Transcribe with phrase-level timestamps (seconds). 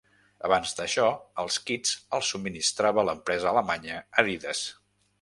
[0.47, 1.05] Abans d'això,
[1.43, 4.69] els kits els subministrava l'empresa alemanya Adidas.